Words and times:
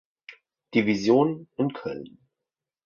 Division 0.73 1.47
in 1.57 1.73
Köln. 1.73 2.17